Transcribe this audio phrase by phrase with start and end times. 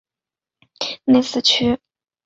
[1.05, 1.79] 内斯屈。